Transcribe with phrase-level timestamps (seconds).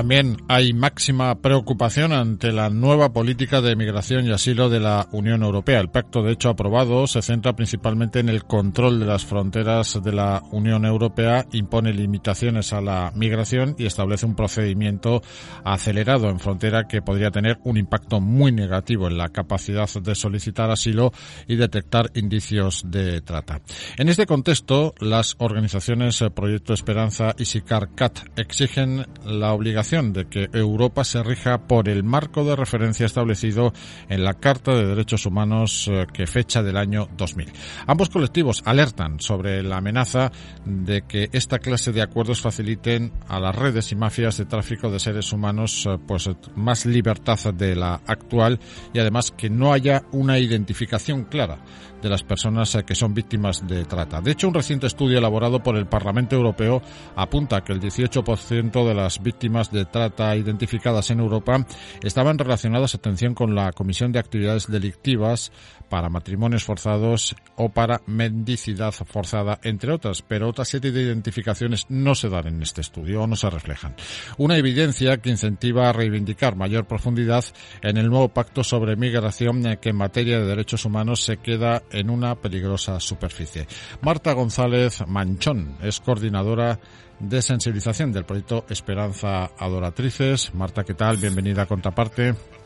[0.00, 5.42] También hay máxima preocupación ante la nueva política de migración y asilo de la Unión
[5.42, 5.78] Europea.
[5.78, 10.12] El pacto, de hecho, aprobado se centra principalmente en el control de las fronteras de
[10.14, 15.20] la Unión Europea, impone limitaciones a la migración y establece un procedimiento
[15.64, 20.70] acelerado en frontera que podría tener un impacto muy negativo en la capacidad de solicitar
[20.70, 21.12] asilo
[21.46, 23.60] y detectar indicios de trata.
[23.98, 30.48] En este contexto, las organizaciones Proyecto Esperanza y Sicar CAT exigen la obligación de que
[30.52, 33.72] Europa se rija por el marco de referencia establecido
[34.08, 37.52] en la Carta de Derechos Humanos eh, que fecha del año 2000.
[37.88, 40.30] Ambos colectivos alertan sobre la amenaza
[40.64, 45.00] de que esta clase de acuerdos faciliten a las redes y mafias de tráfico de
[45.00, 48.60] seres humanos eh, pues más libertad de la actual
[48.94, 51.58] y además que no haya una identificación clara
[52.02, 54.20] de las personas eh, que son víctimas de trata.
[54.20, 56.82] De hecho, un reciente estudio elaborado por el Parlamento Europeo
[57.16, 61.66] apunta que el 18% de las víctimas de trata identificadas en Europa
[62.02, 65.52] estaban relacionadas, atención, con la comisión de actividades delictivas
[65.90, 72.14] para matrimonios forzados o para mendicidad forzada, entre otras, pero otra serie de identificaciones no
[72.14, 73.94] se dan en este estudio o no se reflejan.
[74.38, 77.44] Una evidencia que incentiva a reivindicar mayor profundidad
[77.82, 81.82] en el nuevo pacto sobre migración eh, que en materia de derechos humanos se queda
[81.90, 83.66] en una peligrosa superficie.
[84.00, 86.78] Marta González Manchón es coordinadora
[87.18, 90.54] de sensibilización del proyecto Esperanza Adoratrices.
[90.54, 91.16] Marta, ¿qué tal?
[91.18, 92.59] Bienvenida a Contraparte.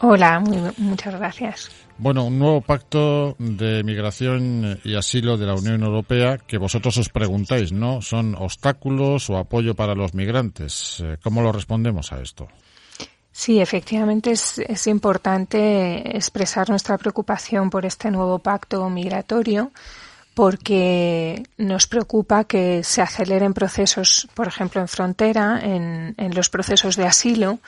[0.00, 0.40] Hola,
[0.76, 1.70] muchas gracias.
[1.98, 7.08] Bueno, un nuevo pacto de migración y asilo de la Unión Europea que vosotros os
[7.08, 8.02] preguntáis, ¿no?
[8.02, 11.02] ¿Son obstáculos o apoyo para los migrantes?
[11.02, 12.48] Eh, ¿Cómo lo respondemos a esto?
[13.32, 19.72] Sí, efectivamente es, es importante expresar nuestra preocupación por este nuevo pacto migratorio
[20.34, 26.96] porque nos preocupa que se aceleren procesos, por ejemplo, en frontera, en, en los procesos
[26.96, 27.58] de asilo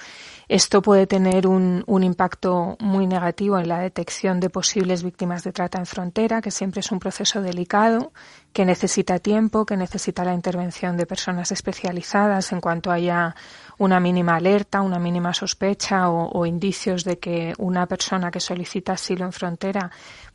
[0.49, 5.53] esto puede tener un, un, impacto muy negativo en la detección de posibles víctimas de
[5.53, 8.13] trata en frontera, que siempre es un proceso delicado,
[8.55, 13.37] que necesita tiempo, que necesita la intervención de personas especializadas en cuanto haya
[13.77, 19.27] una mínima alerta, una mínima sospecha o, indicios de que una persona que solicita asilo
[19.27, 19.91] en frontera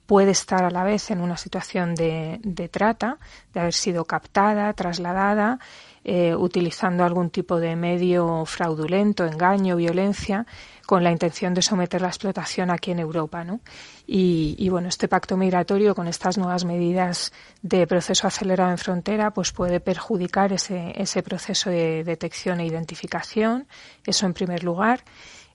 [0.06, 3.18] puede estar a la vez en una situación de, de trata,
[3.54, 5.60] de haber sido captada, trasladada
[6.04, 10.46] eh, utilizando algún tipo de medio fraudulento, engaño, violencia,
[10.86, 13.44] con la intención de someter la explotación aquí en Europa.
[13.44, 13.62] ¿no?
[14.06, 17.32] Y, y, bueno, este pacto migratorio con estas nuevas medidas
[17.62, 23.68] de proceso acelerado en frontera, pues puede perjudicar ese, ese proceso de detección e identificación.
[24.06, 25.06] Eso en primer lugar.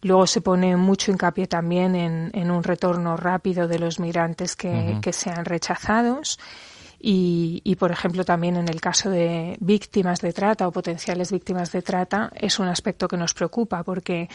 [0.00, 4.68] Luego se pone mucho hincapié también en, en un retorno rápido de los migrantes que,
[4.68, 5.00] uh -huh.
[5.00, 6.38] que sean rechazados.
[7.00, 11.70] Y, y, por ejemplo, también en el caso de víctimas de trata o potenciales víctimas
[11.70, 14.28] de trata, es un aspecto que nos preocupa porque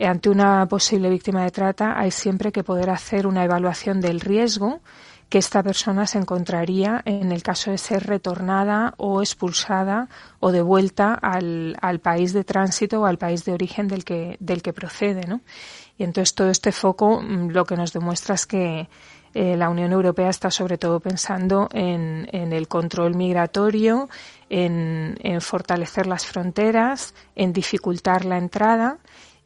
[0.00, 4.80] ante una posible víctima de trata hay siempre que poder hacer una evaluación del riesgo
[5.32, 11.14] que esta persona se encontraría en el caso de ser retornada o expulsada o devuelta
[11.14, 15.26] al, al país de tránsito o al país de origen del que, del que procede,
[15.26, 15.40] ¿no?
[15.96, 18.90] Y entonces todo este foco mm, lo que nos demuestra es que
[19.34, 24.08] eh, la Unión Europea está sobre todo pensando en, el control migratorio,
[24.50, 28.98] en, fortalecer las fronteras, en dificultar la entrada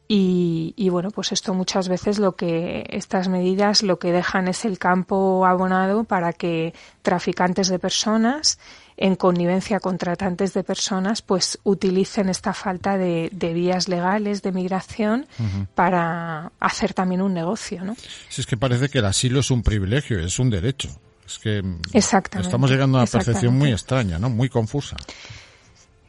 [0.09, 4.79] y, bueno, pues esto muchas veces lo que estas medidas lo que dejan es el
[4.79, 8.57] campo abonado para que traficantes de personas
[8.97, 14.51] en connivencia con tratantes de personas, pues utilicen esta falta de, de vías legales de
[14.51, 15.67] migración uh -huh.
[15.75, 17.95] para hacer también un negocio, ¿no?
[18.29, 20.89] Si es que parece que el asilo es un privilegio, es un derecho.
[21.25, 21.61] Es que
[21.93, 24.29] estamos llegando a una percepción muy extraña, ¿no?
[24.29, 24.95] Muy confusa.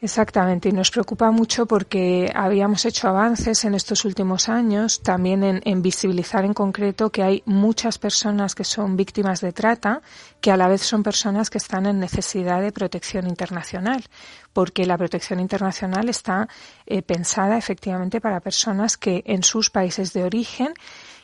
[0.01, 5.81] Exactamente, y nos preocupa mucho porque habíamos hecho avances en estos últimos años también en,
[5.81, 10.01] visibilizar en concreto que hay muchas personas que son víctimas de trata,
[10.39, 14.05] que a la vez son personas que están en necesidad de protección internacional,
[14.53, 16.47] porque la protección internacional está
[16.85, 20.73] eh, pensada efectivamente para personas que en sus países de origen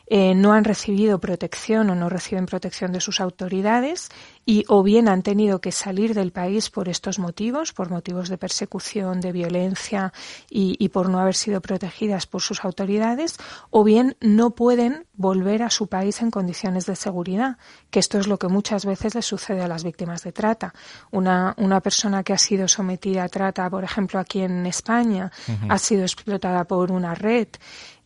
[0.06, 4.08] eh, no han recibido protección o no reciben protección de sus autoridades
[4.44, 8.38] y o bien han tenido que salir del país por estos motivos, por motivos de
[8.38, 10.12] persecución, de violencia
[10.48, 13.36] y, y por no haber sido protegidas por sus autoridades,
[13.70, 17.58] o bien no pueden volver a su país en condiciones de seguridad,
[17.90, 20.72] que esto es lo que muchas veces le sucede a las víctimas de trata.
[21.10, 25.32] Una, una persona que ha sido sometida a trata, por ejemplo, aquí en España,
[25.68, 27.48] ha sido explotada por una red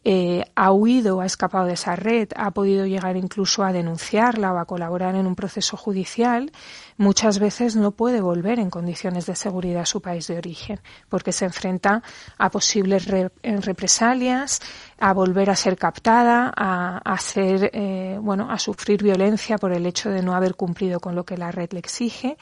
[0.05, 4.58] eh, ha huido, ha escapado de esa red, ha podido llegar incluso a denunciarla o
[4.58, 6.52] a colaborar en un proceso judicial,
[7.00, 11.32] muchas veces no puede volver en condiciones de seguridad a su país de origen, porque
[11.32, 12.02] se enfrenta
[12.37, 13.06] a posibles
[13.43, 14.61] represalias,
[14.99, 20.11] a volver a ser captada, a, ser, eh, bueno, a sufrir violencia por el hecho
[20.11, 22.37] de no haber cumplido con lo que la red le exige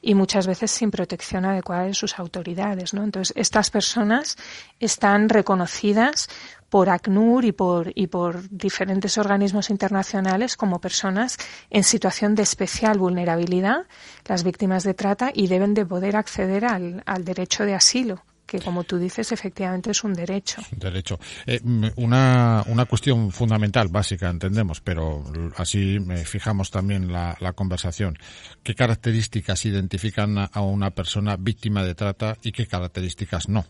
[0.00, 3.02] y muchas veces sin protección adecuada de sus autoridades, ¿no?
[3.02, 4.36] Entonces, estas personas
[4.78, 6.28] están reconocidas
[6.74, 11.36] por ACNUR y por, y por diferentes organismos internacionales como personas
[11.70, 13.86] en situación de especial vulnerabilidad,
[14.26, 18.60] las víctimas de trata, y deben de poder acceder al, al derecho de asilo que
[18.60, 20.62] como tú dices efectivamente es un derecho.
[20.76, 21.18] Derecho.
[21.46, 21.60] Eh,
[21.96, 25.24] una, una cuestión fundamental, básica, entendemos, pero
[25.56, 28.18] así me fijamos también la, la conversación.
[28.62, 33.64] ¿Qué características identifican a una persona víctima de trata y qué características no?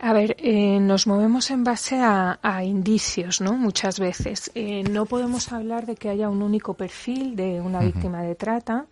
[0.00, 3.54] A ver, eh, nos movemos en base a, indicios, ¿no?
[3.54, 4.50] Muchas veces.
[4.54, 8.86] Eh, no podemos hablar de que haya un único perfil de una víctima de trata.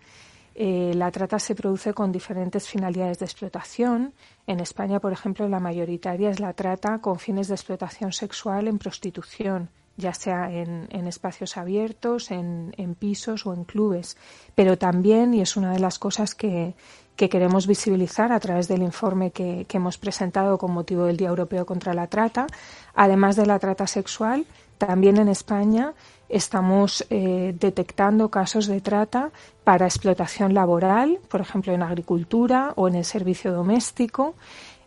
[0.58, 4.14] Eh, la trata se produce con diferentes finalidades de explotación.
[4.46, 8.78] En España, por ejemplo, la mayoritaria es la trata con fines de explotación sexual en
[8.78, 9.68] prostitución,
[9.98, 14.16] ya sea en, espacios abiertos, en, pisos o en clubes.
[14.54, 16.74] Pero también, y es una de las cosas que,
[17.16, 21.66] que queremos visibilizar a través del informe que, hemos presentado con motivo del Día Europeo
[21.66, 22.46] contra la Trata.
[22.94, 24.46] Además de la trata sexual,
[24.78, 25.92] también en España
[26.28, 29.30] estamos eh, detectando casos de trata
[29.64, 34.34] para explotación laboral, por ejemplo, en agricultura o en el servicio doméstico.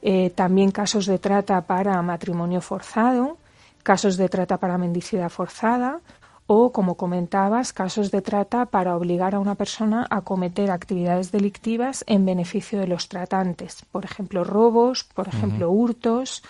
[0.01, 3.37] Eh, también casos de trata para matrimonio forzado,
[3.83, 5.99] casos de trata para mendicidad forzada
[6.51, 12.03] o, como comentabas, casos de trata para obligar a una persona a cometer actividades delictivas
[12.07, 16.41] en beneficio de los tratantes, por ejemplo, robos, por ejemplo, hurtos,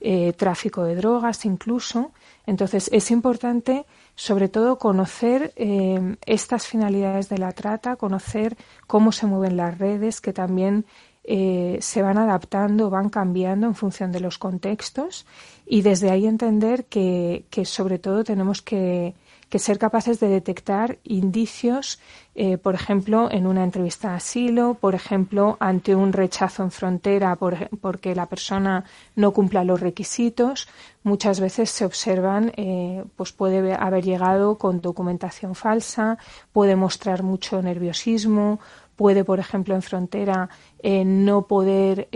[0.00, 2.12] eh, tráfico de drogas incluso.
[2.46, 8.56] Entonces, es importante, sobre todo, conocer eh, estas finalidades de la trata, conocer
[8.86, 10.86] cómo se mueven las redes, que también
[11.24, 15.26] eh, se van adaptando, van cambiando en función de los contextos.
[15.66, 19.14] Y desde ahí entender que sobre todo tenemos que
[19.48, 22.00] que ser capaces de detectar indicios,
[22.34, 27.38] eh, por ejemplo, en una entrevista de asilo, por ejemplo, ante un rechazo en frontera
[27.80, 28.84] porque la persona
[29.14, 30.68] no cumpla los requisitos.
[31.04, 36.18] Muchas veces se observan, eh, pues puede haber llegado con documentación falsa,
[36.52, 38.58] puede mostrar mucho nerviosismo,
[38.96, 40.48] puede, por ejemplo, en frontera
[40.80, 42.08] eh, no poder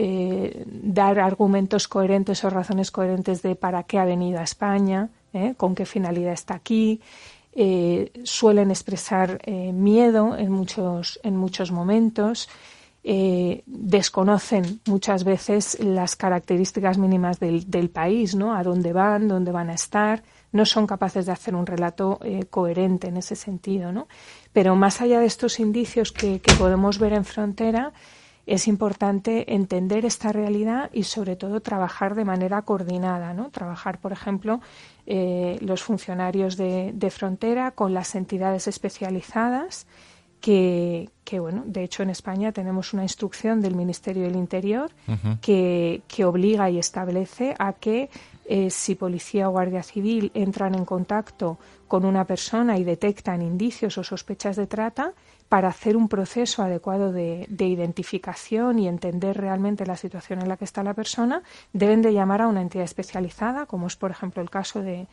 [0.67, 5.11] dar argumentos coherentes o razones coherentes de para qué ha venido a España.
[5.33, 5.55] ¿Eh?
[5.57, 7.01] con qué finalidad está aquí.
[7.53, 12.49] Eh, suelen expresar eh, miedo en muchos, en muchos momentos.
[13.03, 18.55] desconocen muchas veces las características mínimas del, del, país, ¿no?
[18.55, 20.23] A dónde van, dónde van a estar.
[20.53, 24.07] No son capaces de hacer un relato coherente en ese sentido, ¿no?
[24.53, 27.93] Pero más allá de estos indicios que, que podemos ver en frontera,
[28.51, 33.51] es importante entender esta realidad y sobre todo trabajar de manera coordinada, ¿no?
[33.51, 34.61] Trabajar, por ejemplo,
[35.07, 39.87] eh, los funcionarios de, frontera con las entidades especializadas
[40.41, 44.91] que, bueno, de hecho en España tenemos una instrucción del Ministerio del Interior
[45.41, 48.09] que, que, obliga y establece a que
[48.47, 53.97] eh, si policía o guardia civil entran en contacto con una persona y detectan indicios
[53.99, 55.13] o sospechas de trata,
[55.51, 60.65] para hacer un proceso adecuado de, identificación y entender realmente la situación en la que
[60.65, 61.43] está la persona,
[61.73, 65.09] deben de llamar a una entidad especializada, como es, por ejemplo, el caso de,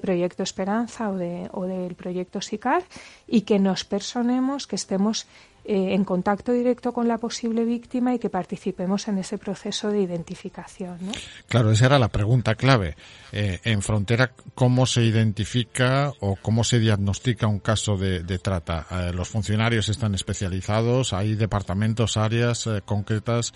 [0.00, 2.84] Proyecto Esperanza o, de, o del Proyecto SICAR,
[3.26, 5.26] y que nos personemos, que estemos
[5.64, 10.02] eh, en contacto directo con la posible víctima y que participemos en ese proceso de
[10.02, 10.98] identificación.
[11.46, 12.96] Claro, esa era la pregunta clave.
[13.30, 18.86] Eh, en frontera, ¿cómo se identifica o cómo se diagnostica un caso de, trata?
[18.90, 23.52] Eh, los funcionarios están especializados, hay departamentos, áreas concretas,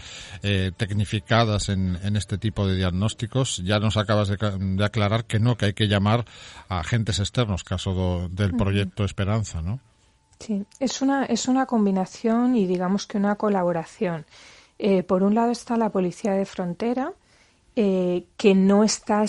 [0.77, 3.57] tecnificadas en, este tipo de diagnósticos.
[3.65, 6.25] Ya nos acabas de, aclarar que no, que hay que llamar
[6.69, 9.81] a agentes externos, caso del proyecto Esperanza, ¿no?
[10.38, 14.26] Sí, es una, es una combinación y digamos que una colaboración.
[14.78, 17.12] Eh, por un lado está la Policía de Frontera,
[17.75, 19.25] eh, que no está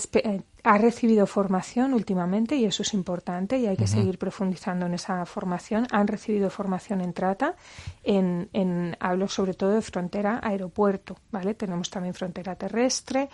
[0.67, 4.93] eh, ha recibido formación últimamente y eso es importante y hay que seguir profundizando en
[4.93, 5.87] esa formación.
[5.91, 7.55] Han recibido formación en trata,
[8.03, 11.53] en, en hablo sobre todo de frontera aeropuerto, ¿vale?
[11.53, 13.29] Tenemos también frontera terrestre,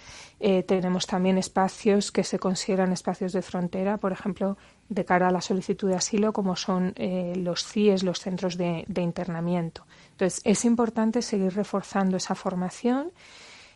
[0.68, 4.58] tenemos también espacios que se consideran espacios de frontera, por ejemplo,
[4.90, 8.86] de cara a la solicitud de asilo, como son eh, los CIES, los centros de,
[8.96, 9.86] internamiento.
[10.12, 13.12] Entonces, es importante seguir reforzando esa formación.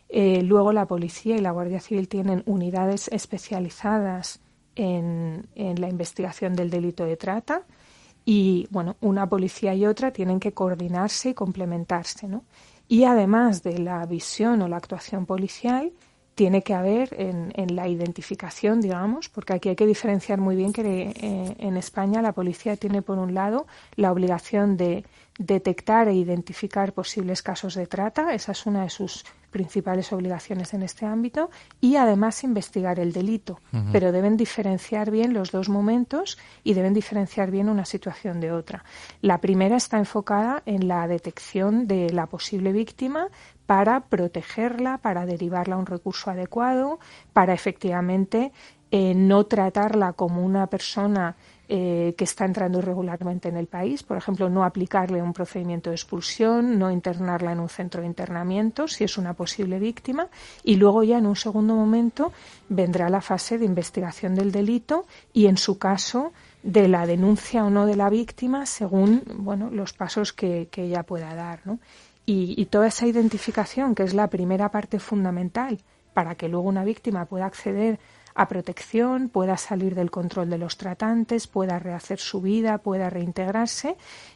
[0.10, 4.40] Eh, luego, la policía y la Guardia Civil tienen unidades especializadas
[4.76, 7.64] en, en la investigación del delito de trata.
[8.26, 12.44] Y, bueno, una policía y otra tienen que coordinarse y complementarse, ¿no?
[12.88, 15.92] Y además de la visión o la actuación policial,
[16.38, 20.72] tiene que haber en, en, la identificación, digamos, porque aquí hay que diferenciar muy bien
[20.72, 23.66] que eh, en España la policía tiene, por un lado,
[23.96, 25.04] la obligación de
[25.40, 30.84] detectar e identificar posibles casos de trata, esa es una de sus principales obligaciones en
[30.84, 31.50] este ámbito,
[31.82, 33.60] y además investigar el delito.
[33.92, 38.84] Pero deben diferenciar bien los dos momentos y deben diferenciar bien una situación de otra.
[39.22, 43.30] La primera está enfocada en la detección de la posible víctima
[43.68, 47.00] para protegerla, para derivarla a un recurso adecuado,
[47.34, 48.52] para efectivamente
[48.90, 51.36] eh, no tratarla como una persona
[51.68, 55.98] eh, que está entrando irregularmente en el país, por ejemplo, no aplicarle un procedimiento de
[55.98, 60.30] expulsión, no internarla en un centro de internamiento si es una posible víctima
[60.64, 62.32] y luego ya en un segundo momento
[62.70, 66.32] vendrá la fase de investigación del delito y en su caso
[66.64, 71.04] de la denuncia o no de la víctima según bueno los pasos que, que ella
[71.04, 71.80] pueda dar, ¿no?
[72.30, 75.80] Y, toda esa identificación, que es la primera parte fundamental
[76.14, 78.00] para que luego una víctima pueda acceder
[78.36, 83.96] a protección, pueda salir del control de los tratantes, pueda rehacer su vida, pueda reintegrarse.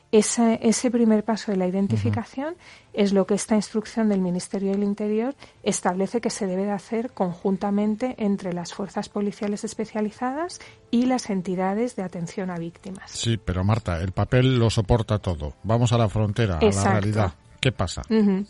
[0.10, 2.56] Ese, ese primer paso de la identificación
[2.94, 7.12] es lo que esta instrucción del Ministerio del Interior establece que se debe de hacer
[7.12, 13.12] conjuntamente entre las fuerzas policiales especializadas y las entidades de atención a víctimas.
[13.12, 15.56] Sí, pero Marta, el papel lo soporta todo.
[15.64, 17.34] Vamos a la frontera, a la realidad.
[17.62, 18.02] ¿Qué pasa?
[18.10, 18.48] En,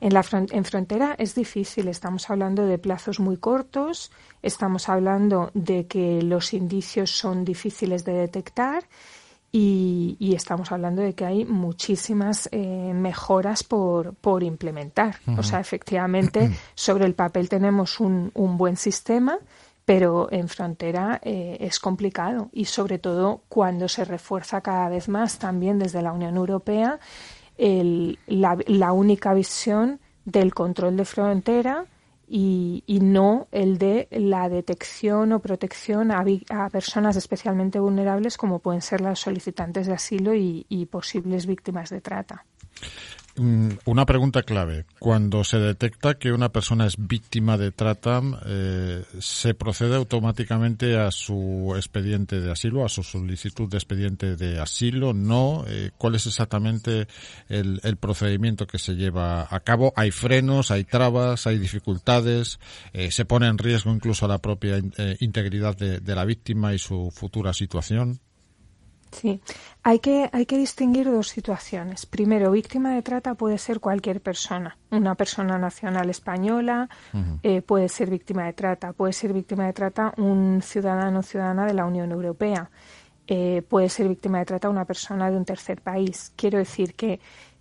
[0.00, 6.22] la en frontera es difícil, estamos hablando de plazos muy cortos, estamos hablando de que
[6.22, 8.84] los indicios son difíciles de detectar
[9.50, 15.16] y, estamos hablando de que hay muchísimas eh, mejoras por, por implementar.
[15.38, 19.38] O sea, efectivamente, sobre el papel tenemos un, un buen sistema,
[19.86, 25.38] pero en frontera eh, es complicado y sobre todo cuando se refuerza cada vez más
[25.38, 26.98] también desde la Unión Europea
[27.58, 31.86] el, la, la, única visión del control de frontera
[32.28, 38.82] y, no el de la detección o protección a, a, personas especialmente vulnerables como pueden
[38.82, 42.44] ser las solicitantes de asilo y posibles víctimas de trata.
[43.38, 44.86] Mm, una pregunta clave.
[44.98, 51.10] Cuando se detecta que una persona es víctima de trata, eh, ¿se procede automáticamente a
[51.10, 55.12] su expediente de asilo, a su solicitud de expediente de asilo?
[55.12, 55.64] ¿No?
[55.68, 57.06] Eh, ¿Cuál es exactamente
[57.48, 59.92] el, procedimiento que se lleva a cabo?
[59.96, 62.58] ¿Hay frenos, hay trabas, hay dificultades?
[62.92, 64.78] Eh, ¿Se pone en riesgo incluso la propia
[65.20, 68.20] integridad de la víctima y su futura situación?
[69.16, 69.40] Sí,
[69.82, 72.04] hay que, hay que distinguir dos situaciones.
[72.04, 74.76] Primero, víctima de trata puede ser cualquier persona.
[74.90, 76.90] Una persona nacional española
[77.42, 78.92] eh, puede ser víctima de trata.
[78.92, 82.70] Puede ser víctima de trata un ciudadano o ciudadana de la Unión Europea.
[83.26, 86.34] Eh, puede ser víctima de trata una persona de un tercer país.
[86.36, 87.18] Quiero decir que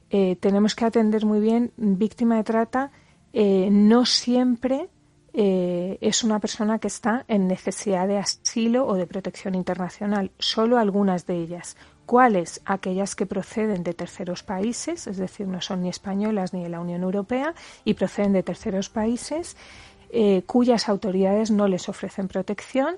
[0.10, 2.92] eh, tenemos que atender muy bien víctima de trata
[3.34, 4.90] no siempre
[5.38, 10.78] eh, es una persona que está en necesidad de asilo o de protección internacional, solo
[10.78, 11.76] algunas de ellas.
[12.06, 12.62] ¿Cuáles?
[12.66, 16.80] Aquellas que proceden de terceros países, es decir, no son ni españolas ni de la
[16.80, 19.58] Unión Europea y proceden de terceros países
[20.12, 22.96] eh, cuyas autoridades no les ofrecen protección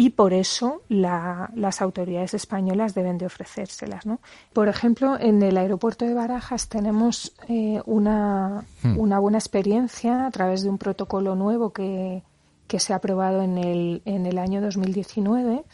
[0.00, 4.06] y por eso las autoridades españolas deben de ofrecérselas.
[4.06, 4.18] ¿no?
[4.54, 8.98] Por ejemplo, en el aeropuerto de Barajas tenemos eh, una, hmm.
[8.98, 12.22] una, buena experiencia a través de un protocolo nuevo que,
[12.66, 15.64] que se ha aprobado en el, en el año 2019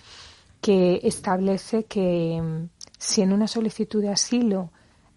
[0.60, 2.68] que establece que mm,
[2.98, 4.70] si en una solicitud de asilo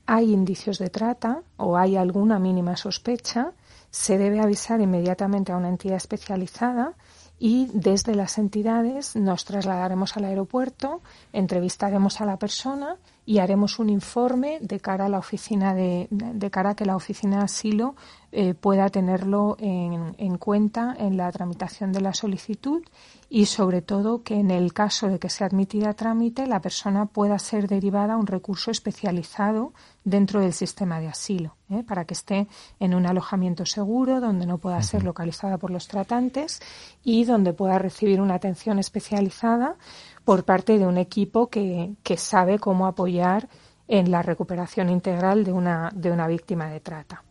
[0.06, 3.54] hay indicios de trata o hay alguna mínima sospecha,
[3.90, 6.94] se debe avisar inmediatamente a una entidad especializada
[7.40, 13.90] y desde las entidades nos trasladaremos al aeropuerto, entrevistaremos a la persona y haremos un
[13.90, 16.10] informe de cara a la oficina de,
[16.52, 17.96] cara a que la oficina de asilo
[18.32, 22.84] eh, pueda tenerlo en, en, cuenta en la tramitación de la solicitud
[23.28, 27.08] y sobre todo que en el caso de que sea admitida a trámite la persona
[27.08, 31.84] pueda ser derivada a un recurso especializado dentro del sistema de asilo ¿eh?
[31.84, 32.48] para que esté
[32.80, 36.62] en un alojamiento seguro donde no pueda ser localizada por los tratantes
[37.04, 39.76] y donde pueda recibir una atención especializada
[40.24, 43.50] por parte de un equipo que, que sabe cómo apoyar
[43.88, 47.24] en la recuperación integral de una, de una víctima de trata.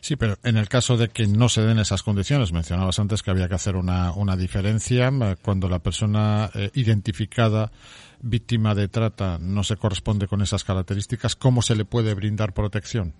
[0.00, 3.30] Sí, pero en el caso de que no se den esas condiciones, mencionabas antes que
[3.30, 7.72] había que hacer una, una diferencia eh, cuando la persona eh, identificada
[8.20, 13.14] víctima de trata no se corresponde con esas características, ¿cómo se le puede brindar protección?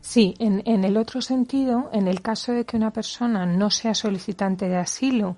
[0.00, 3.94] Sí, en, en el otro sentido, en el caso de que una persona no sea
[3.94, 5.36] solicitante de asilo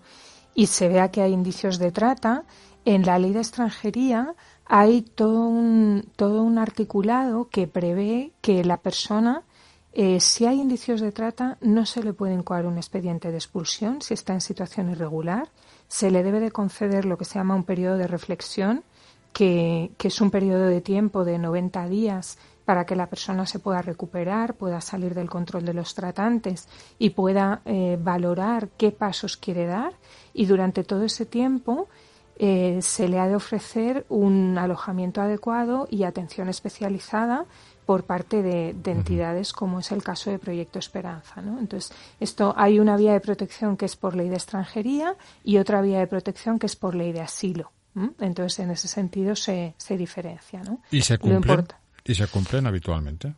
[0.55, 2.45] y se vea que hay indicios de trata,
[2.85, 4.35] en la ley de extranjería
[4.67, 9.43] hay todo un, todo un articulado que prevé que la persona,
[9.92, 14.02] eh, si hay indicios de trata, no se le puede incoar un expediente de expulsión
[14.02, 15.49] si está en situación irregular.
[15.88, 18.85] Se le debe de conceder lo que se llama un periodo de reflexión,
[19.32, 22.38] que, que es un periodo de tiempo de 90 días
[22.70, 26.68] para que la persona se pueda recuperar, pueda salir del control de los tratantes
[27.00, 29.94] y pueda eh, valorar qué pasos quiere dar.
[30.35, 31.88] Y durante todo ese tiempo
[32.37, 37.44] eh, se le ha de ofrecer un alojamiento adecuado y atención especializada
[37.90, 41.42] por parte de, entidades como es el caso de Proyecto Esperanza.
[41.42, 41.59] ¿no?
[41.59, 45.82] Entonces, esto hay una vía de protección que es por ley de extranjería y otra
[45.82, 47.73] vía de protección que es por ley de asilo.
[48.20, 50.62] Entonces, en ese sentido se, se diferencia.
[50.62, 50.78] ¿no?
[50.92, 51.66] ¿Y se cumplen,
[52.04, 53.35] ¿Y se cumplen habitualmente?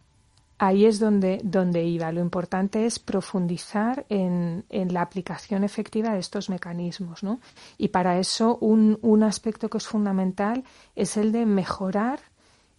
[0.58, 2.12] ahí es donde, donde iba.
[2.12, 7.22] Lo importante es profundizar en, en, la aplicación efectiva de estos mecanismos.
[7.22, 7.40] ¿no?
[7.78, 10.62] Y para eso un, un aspecto que es fundamental
[10.94, 12.20] es el de mejorar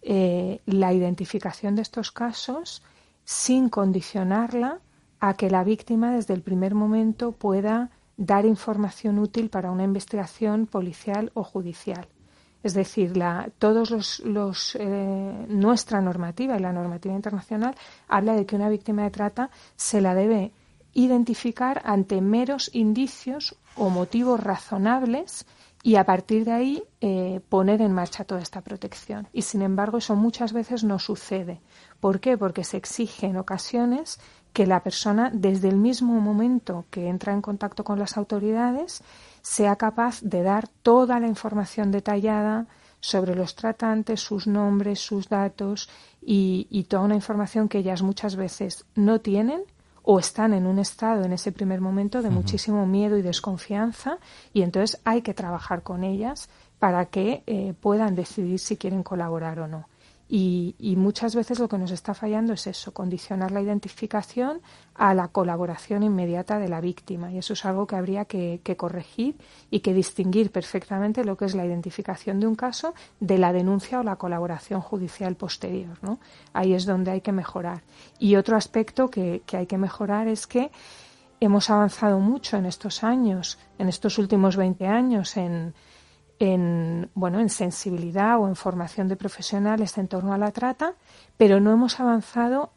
[0.06, 2.82] eh, la identificación de estos casos
[3.24, 4.80] sin condicionarla
[5.18, 10.66] a que la víctima desde el primer momento pueda dar información útil para una investigación
[10.66, 12.06] policial o judicial.
[12.62, 17.74] Es decir, la, todos los, los eh, nuestra normativa y la normativa internacional
[18.06, 20.52] habla de que una víctima de trata se la debe
[20.92, 25.46] identificar ante meros indicios o motivos razonables
[25.84, 29.28] y a partir de ahí eh, poner en marcha toda esta protección.
[29.34, 31.60] Y sin embargo, eso muchas veces no sucede.
[32.00, 32.38] ¿Por qué?
[32.38, 34.18] Porque se exige en ocasiones
[34.54, 39.02] que la persona, desde el mismo momento que entra en contacto con las autoridades,
[39.42, 42.66] sea capaz de dar toda la información detallada
[43.00, 45.90] sobre los tratantes, sus nombres, sus datos
[46.22, 49.64] y, toda una información que ellas muchas veces no tienen
[50.04, 54.18] o están en un estado en ese primer momento de muchísimo miedo y desconfianza
[54.52, 59.58] y entonces hay que trabajar con ellas para que eh, puedan decidir si quieren colaborar
[59.60, 59.86] o no.
[60.26, 64.62] Y, muchas veces lo que nos está fallando es eso, condicionar la identificación
[64.94, 67.30] a la colaboración inmediata de la víctima.
[67.30, 69.36] Y eso es algo que habría que, corregir
[69.70, 74.00] y que distinguir perfectamente lo que es la identificación de un caso de la denuncia
[74.00, 75.98] o la colaboración judicial posterior.
[76.02, 76.18] ¿no?
[76.52, 77.82] Ahí es donde hay que mejorar.
[78.18, 80.70] Y otro aspecto que, que hay que mejorar es que
[81.38, 85.74] hemos avanzado mucho en estos años, en estos últimos 20 años, en
[86.38, 90.94] en, bueno, en sensibilidad o en formación de profesionales en torno a la trata,
[91.36, 92.70] pero no hemos avanzado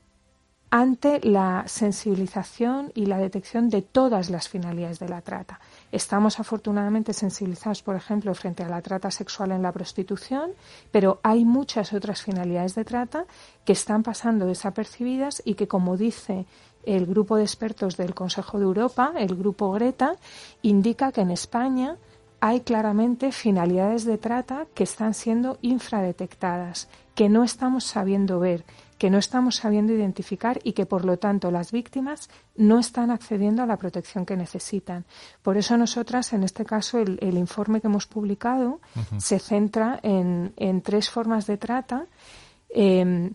[0.69, 5.61] ante la sensibilización y la detección de todas las finalidades de la trata.
[5.93, 10.51] Estamos afortunadamente sensibilizados, por ejemplo, frente a la trata sexual en la prostitución,
[10.91, 13.25] pero hay muchas otras finalidades de trata
[13.63, 16.45] que están pasando desapercibidas y que, como dice
[16.85, 20.15] el grupo de expertos del Consejo de Europa, el grupo Greta,
[20.61, 21.95] indica que en España
[22.39, 28.63] hay claramente finalidades de trata que están siendo infradetectadas, que no estamos sabiendo ver,
[28.97, 33.63] que no estamos sabiendo identificar y que por lo tanto las víctimas no están accediendo
[33.63, 35.05] a la protección que necesitan.
[35.41, 38.79] Por eso nosotras, en este caso, el, informe que hemos publicado
[39.17, 42.05] se centra en, tres formas de trata.
[42.69, 43.33] Em,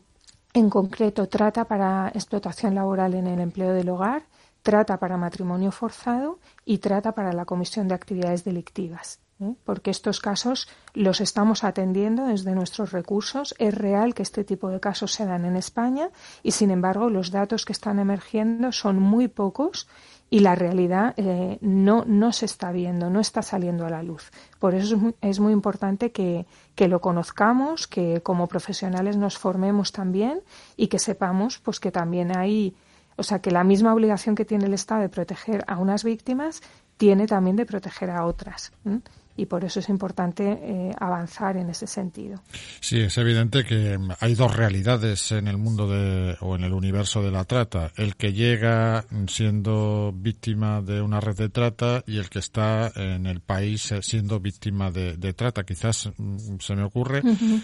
[0.54, 4.24] en concreto, trata para explotación laboral en el empleo del hogar,
[4.62, 9.20] trata para matrimonio forzado y trata para la comisión de actividades delictivas.
[9.42, 9.54] ¿eh?
[9.64, 13.54] porque estos casos los estamos atendiendo desde nuestros recursos.
[13.58, 16.10] Es real que este tipo de casos se dan en España
[16.42, 19.88] y, sin embargo, los datos que están emergiendo son muy pocos
[20.30, 24.30] y la realidad eh, no, se está viendo, no está saliendo a la luz.
[24.58, 29.36] Por eso es muy, es muy importante que, que, lo conozcamos, que como profesionales nos
[29.36, 30.40] formemos también
[30.74, 32.74] y que sepamos pues que también hay,
[33.22, 36.60] o sea, que la misma obligación que tiene el Estado de proteger a unas víctimas
[36.96, 38.72] tiene también de proteger a otras.
[38.84, 38.98] ¿eh?
[39.36, 42.42] y por eso es importante eh, avanzar en ese sentido.
[42.80, 47.22] Sí, es evidente que hay dos realidades en el mundo de, o en el universo
[47.22, 47.92] de la trata.
[47.96, 53.26] El que llega siendo víctima de una red de trata y el que está en
[53.26, 55.64] el país siendo víctima de, trata.
[55.64, 57.22] Quizás mm, se me ocurre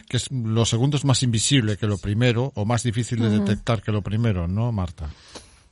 [0.09, 3.83] que es, lo segundo es más invisible que lo primero o más difícil de detectar
[3.83, 5.11] que lo primero, ¿no, Marta?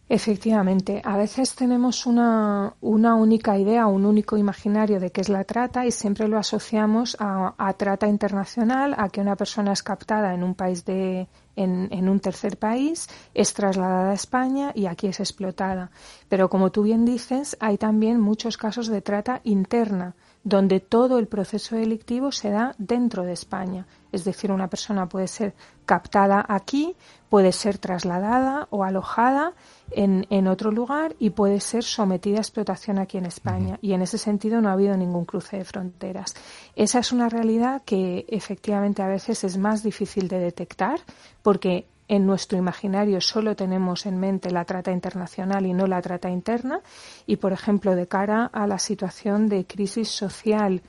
[0.09, 5.43] Efectivamente, a veces tenemos una, una, única idea, un único imaginario de qué es la
[5.43, 10.33] trata y siempre lo asociamos a, a trata internacional, a que una persona es captada
[10.33, 15.09] en un país de, en, en, un tercer país, es trasladada a España y aquí
[15.09, 15.91] es explotada.
[16.29, 20.15] Pero como tú bien dices, hay también muchos casos de trata interna,
[20.45, 23.89] donde todo el proceso delictivo se da dentro de España.
[24.17, 25.53] Es decir, una persona puede ser
[25.85, 26.97] captada aquí,
[27.29, 29.53] puede ser trasladada o alojada
[29.91, 33.79] en, en, otro lugar y puede ser sometida a explotación aquí en España.
[33.83, 36.35] Y en ese sentido no ha habido ningún cruce de fronteras.
[36.77, 40.99] Esa es una realidad que efectivamente a veces es más difícil de detectar
[41.43, 46.31] porque en nuestro imaginario solo tenemos en mente la trata internacional y no la trata
[46.31, 46.81] interna.
[47.27, 50.83] Y, por ejemplo, de cara a la situación de crisis social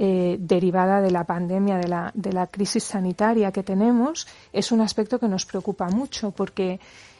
[0.00, 4.80] eh, derivada de la pandemia, de la, de la crisis sanitaria que tenemos, es un
[4.80, 6.78] aspecto que nos preocupa mucho porque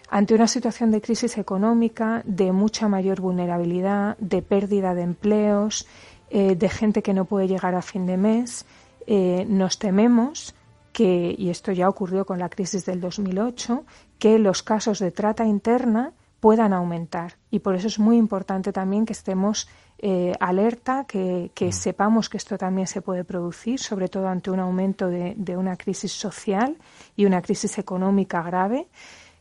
[0.08, 5.88] ante una situación de crisis económica, de mucha mayor vulnerabilidad, de pérdida de empleos,
[6.30, 8.64] eh, de gente que no puede llegar a fin de mes,
[9.08, 10.54] eh, nos tememos
[10.92, 13.84] que, y esto ya ocurrió con la crisis del 2008,
[14.20, 17.36] que los casos de trata interna puedan aumentar.
[17.50, 21.72] Y por eso es muy importante también que estemos eh, alerta, que, que, mm.
[21.72, 25.76] sepamos que esto también se puede producir, sobre todo ante un aumento de, de una
[25.76, 26.76] crisis social
[27.16, 28.88] y una crisis económica grave.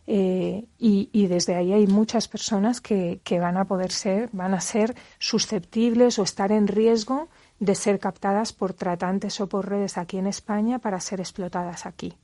[0.10, 4.54] Eh, y, y, desde ahí hay muchas personas que, que, van a poder ser, van
[4.54, 7.28] a ser susceptibles o estar en riesgo
[7.60, 12.18] de ser captadas por tratantes o por redes aquí en España para ser explotadas aquí.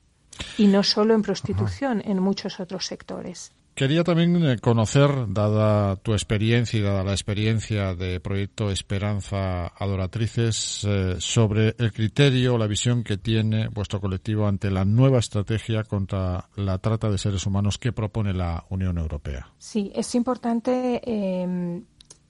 [0.57, 3.51] Y no solo en prostitución, en muchos otros sectores.
[3.75, 10.83] Quería también eh, conocer, dada tu experiencia y dada la experiencia de Proyecto Esperanza Adoratrices,
[10.87, 15.83] eh, sobre el criterio o la visión que tiene vuestro colectivo ante la nueva estrategia
[15.83, 19.51] contra la trata de seres humanos que propone la Unión Europea.
[19.57, 21.81] Sí, es importante eh,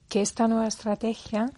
[0.08, 1.52] que esta nueva estrategia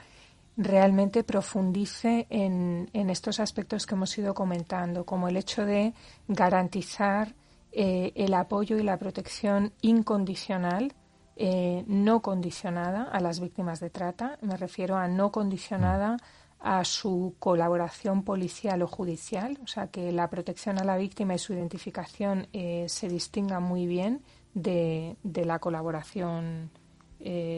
[0.58, 5.94] realmente profundice en, en estos aspectos que hemos ido comentando, como el hecho de
[6.28, 7.36] garantizar
[7.78, 10.94] eh, el apoyo y la protección incondicional,
[11.36, 14.38] eh, no condicionada a las víctimas de trata.
[14.42, 16.16] Me refiero a no condicionada
[16.62, 21.38] a su colaboración policial o judicial, o sea, que la protección a la víctima y
[21.38, 24.22] su identificación eh, se distinga muy bien
[24.54, 26.72] de, de la colaboración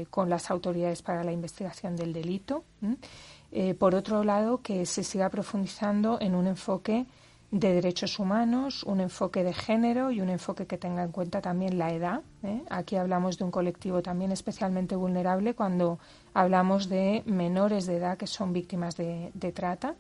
[0.10, 2.64] con las autoridades para la investigación del delito.
[3.78, 7.06] por otro lado, que se siga profundizando en un enfoque
[7.52, 11.78] de derechos humanos, un enfoque de género y un enfoque que tenga en cuenta también
[11.78, 12.22] la edad.
[12.44, 12.62] ¿eh?
[12.70, 15.98] Aquí hablamos de un colectivo también especialmente vulnerable cuando
[16.34, 19.96] hablamos de menores de edad que son víctimas de, trata.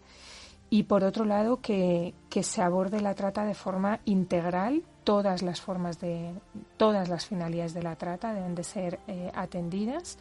[0.69, 4.83] Y por otro lado, que, se aborde la trata de forma integral.
[5.05, 6.33] Todas las formas de,
[6.75, 10.17] todas las finalidades de la trata deben de ser eh, atendidas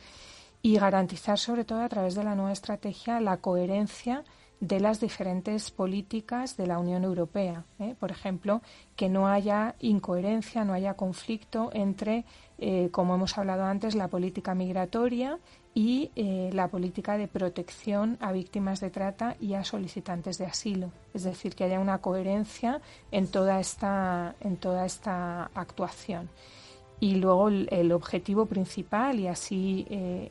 [0.63, 4.23] y garantizar sobre todo a través de la nueva estrategia la coherencia
[4.61, 7.65] de las diferentes políticas de la Unión Europea.
[7.79, 7.95] ¿eh?
[7.99, 8.63] Por ejemplo,
[8.95, 12.25] que no haya incoherencia, no haya conflicto entre,
[12.59, 15.39] eh, como hemos hablado antes, la política migratoria
[15.75, 20.91] y eh, la política de protección a víctimas de trata y a solicitantes de asilo.
[21.13, 22.81] Es decir, que haya una coherencia
[23.13, 26.31] en toda esta, en toda esta actuación.
[26.99, 29.87] Y luego el, objetivo principal, y así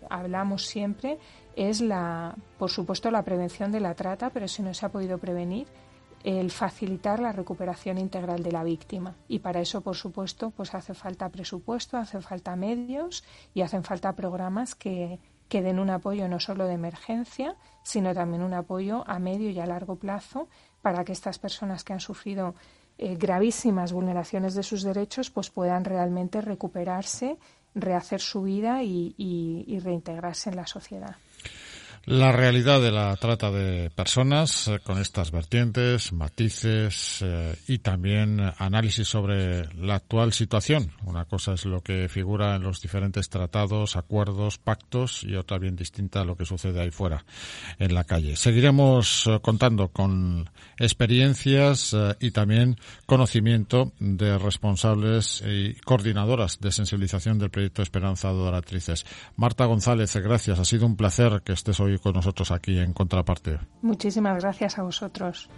[0.10, 1.20] hablamos siempre,
[1.56, 5.18] es la, por supuesto, la prevención de la trata, pero si no se ha podido
[5.18, 5.68] prevenir,
[6.24, 9.16] el facilitar la recuperación integral de la víctima.
[9.28, 14.16] Y para eso, por supuesto, pues hace falta presupuesto, hace falta medios y hacen falta
[14.16, 19.20] programas que, que den un apoyo no solo de emergencia, sino también un apoyo a
[19.20, 20.50] medio y a largo plazo
[20.82, 22.56] para que estas personas que han sufrido
[22.98, 27.38] eh, gravísimas vulneraciones de sus derechos pues puedan realmente recuperarse,
[27.76, 31.18] rehacer su vida y reintegrarse en la sociedad.
[32.06, 38.40] La realidad de la trata de personas eh, con estas vertientes, matices eh, y también
[38.58, 40.92] análisis sobre la actual situación.
[41.04, 45.76] Una cosa es lo que figura en los diferentes tratados, acuerdos, pactos y otra bien
[45.76, 47.26] distinta a lo que sucede ahí fuera
[47.80, 48.36] en la calle.
[48.36, 57.50] Seguiremos eh, contando con experiencias y también conocimiento de responsables y coordinadoras de sensibilización del
[57.50, 59.06] proyecto Esperanza Adoratrices.
[59.38, 60.60] Marta González, gracias.
[60.60, 63.60] Ha sido un placer que estés hoy con nosotros aquí en Contraparte.
[63.82, 65.50] Muchísimas gracias a vosotros.